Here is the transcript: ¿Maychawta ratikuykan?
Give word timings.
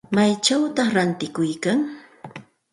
¿Maychawta 0.15 0.83
ratikuykan? 0.95 1.79